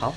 [0.00, 0.14] 好，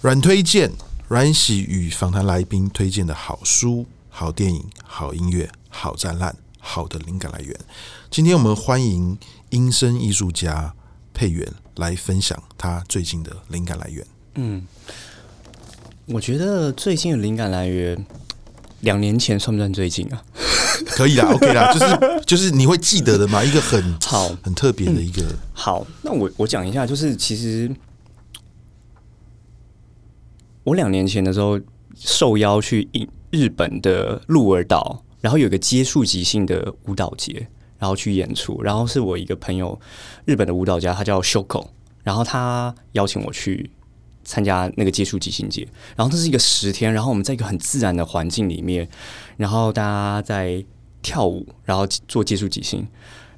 [0.00, 0.70] 软推荐，
[1.08, 7.58] 软喜与访谈来宾推荐的好书、好电影、好音乐、好展览、好的灵感来源。
[8.10, 9.18] 今天我们欢迎
[9.50, 10.74] 音声艺术家
[11.12, 14.06] 沛元来分享他最近的灵感来源。
[14.36, 14.62] 嗯，
[16.06, 18.06] 我觉得最近的灵感来源，
[18.80, 20.22] 两年前算不算最近啊？
[20.88, 25.22] 可以啦， OK 啦，就是就是你会记得的嘛，一个很好很特别的一个。
[25.22, 27.70] 嗯、好，那我我讲一下，就是其实
[30.64, 31.58] 我两年前的时候
[31.94, 32.88] 受邀去
[33.30, 39.80] 日本的鹿儿岛，然后有个接触即兴的舞蹈节，然后去演出，然后是我一个朋友，
[40.26, 41.68] 日本的舞蹈家，他叫 Shoko，
[42.02, 43.70] 然后他邀请我去
[44.26, 45.66] 参加那个接触即兴节，
[45.96, 48.86] 然后这是一个十天，然后我们在一个很自然的环境里面，
[49.38, 50.62] 然后大家在。
[51.02, 52.84] 跳舞，然后做接触即兴，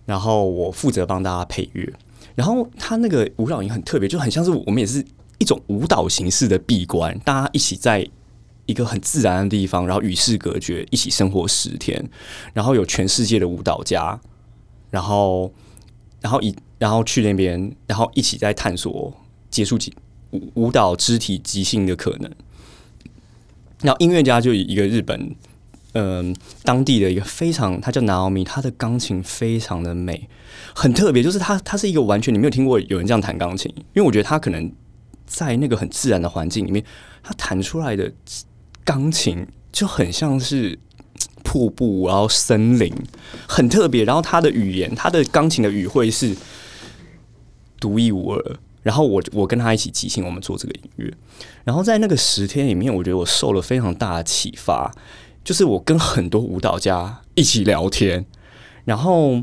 [0.06, 1.92] 然后我负责帮大家配乐。
[2.34, 5.04] 然后他那个舞蹈营很特别，就很像是我们也是
[5.36, 8.08] 一种舞蹈形式的闭关，大家一起在
[8.64, 12.02] 一个很自然的地方，然后与世隔绝，一起生活十天。
[12.54, 14.18] 然后有全世界的舞蹈家，
[14.88, 15.52] 然后
[16.22, 19.12] 然后一然后去那边，然后一起在探索
[19.50, 19.92] 接触即
[20.30, 22.30] 舞舞蹈肢体即兴的可能。
[23.82, 25.34] 然后音乐家就以一个日本。
[25.94, 30.28] 嗯，当地的一个非常，他叫 Naomi，他的钢琴非常的美，
[30.74, 31.22] 很特别。
[31.22, 34.70] 就是他，他是一个完全你没有听过有人这样弹钢琴，因为我觉得他可能
[35.26, 36.84] 在那个很自然的环境里面，
[37.22, 38.12] 他弹出来的
[38.84, 40.78] 钢琴就很像是
[41.42, 42.94] 瀑布，然后森林，
[43.48, 44.04] 很特别。
[44.04, 46.36] 然后他的语言，他的钢琴的语汇是
[47.80, 48.56] 独一无二。
[48.88, 51.12] 然后我我跟他一起即兴，我们做这个音乐。
[51.62, 54.90] 然后在那个十天里面，我觉得我受了非常大的启发。
[55.44, 58.24] 就是我跟很多舞蹈家一起聊天，
[58.86, 59.42] 然后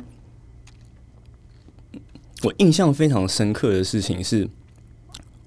[2.42, 4.50] 我印象非常深刻的事情是，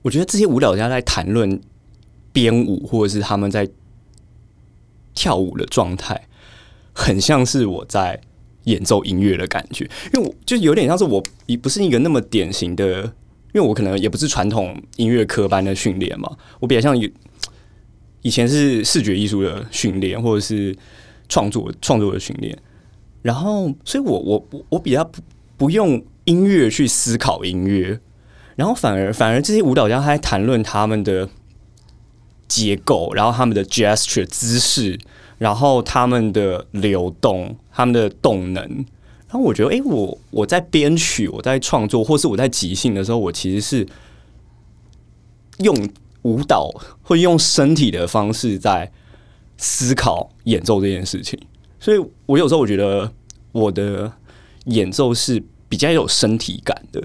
[0.02, 1.60] 我觉得这些舞蹈家在谈论
[2.32, 3.68] 编舞或者是他们在
[5.12, 6.28] 跳舞的状态，
[6.92, 8.20] 很像是我在
[8.64, 11.20] 演奏音乐的感觉，因为我就有点像是我
[11.60, 13.12] 不是一个那么典型的，
[13.52, 17.12] 因为我可能也不是传统音乐科班的训练嘛，我比较像一。
[18.22, 20.76] 以前是视觉艺术的训练，或者是
[21.28, 22.58] 创作创作的训练，
[23.22, 25.22] 然后，所以我我我比较不
[25.56, 28.00] 不用音乐去思考音乐，
[28.56, 31.28] 然后反而反而这些舞蹈家还谈论他们的
[32.48, 34.98] 结构，然后他们的 gesture 姿势，
[35.38, 38.84] 然后他们的流动，他们的动能，
[39.28, 43.86] 然后我觉得，哎，我我在编曲，我在创作，或是我在即兴的时候，我其实是
[45.58, 45.88] 用。
[46.22, 46.68] 舞蹈
[47.00, 48.90] 会用身体的方式在
[49.56, 51.38] 思考演奏这件事情，
[51.78, 53.10] 所以我有时候我觉得
[53.52, 54.12] 我的
[54.64, 57.02] 演奏是比较有身体感的。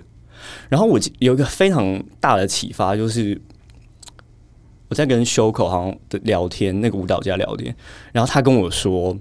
[0.67, 3.39] 然后我有一个非常大的启发，就是
[4.89, 7.73] 我在跟 Shoko 好像的聊天，那个舞蹈家聊天，
[8.11, 9.15] 然后他跟我说，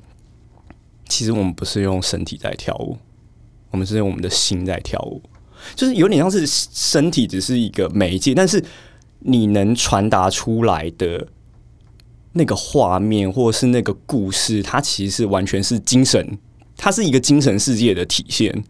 [1.12, 2.96] 其实我们不是用身体在跳舞，
[3.70, 5.20] 我们是用我们的心在跳舞，
[5.74, 8.64] 就是有点像是身体只是一个媒介，但是。
[9.24, 11.28] 你能传达出来的
[12.32, 16.36] 那个画面，或是那个故事，它其实是完全是精神，
[16.76, 18.64] 它是一个精神世界的体现。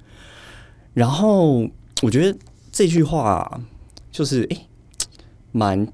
[0.92, 1.66] 然后
[2.02, 2.38] 我觉得
[2.70, 3.62] 这句话
[4.10, 4.66] 就是诶，
[5.52, 5.88] 蛮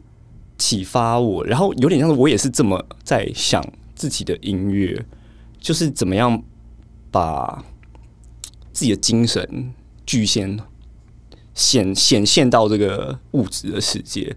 [0.59, 1.47] 启发我。
[1.47, 3.65] 然后有点像是我也是这么在想
[3.95, 5.07] 自己的音乐，
[5.59, 6.43] 就是怎么样
[7.11, 7.65] 把
[8.73, 9.73] 自己的精神
[10.07, 10.59] 具现。
[11.55, 14.33] 显显现到这个物质的世界，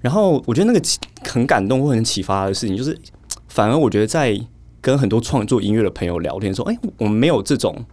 [0.00, 0.84] 然后我觉得那个
[1.22, 2.98] 很感动或很启发的事情，就是
[3.46, 4.36] 反而我觉得在
[4.80, 7.86] 跟很多创作音乐的朋友聊天说，哎，我们没有这种，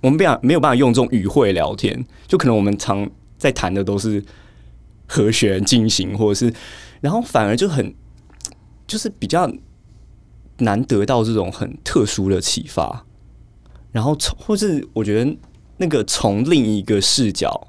[0.00, 4.24] 我们不想没有办法用这种语汇聊天，就可能我们常在谈的都是
[5.06, 6.52] 和弦进行，或者是，
[7.00, 7.94] 然后反而就很
[8.88, 9.48] 就是比较
[10.60, 13.04] 难得到这种很特殊的启发，
[13.92, 15.36] 然后从或是我觉得
[15.76, 17.66] 那个从另一个视角。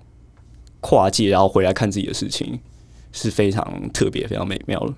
[0.84, 2.60] 跨界，然后回来看自己的事情，
[3.12, 4.94] 是非常特别、非常美妙的。